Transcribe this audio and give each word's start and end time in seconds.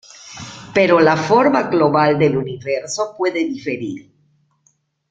Pero 0.73 0.99
la 0.99 1.15
forma 1.15 1.61
global 1.69 2.17
del 2.17 2.35
universo 2.35 3.13
puede 3.15 3.45
diferir. 3.45 4.11